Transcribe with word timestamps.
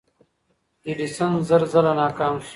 ایډیسن 0.87 1.31
زر 1.47 1.61
ځله 1.71 1.93
ناکام 1.99 2.35
شو. 2.45 2.49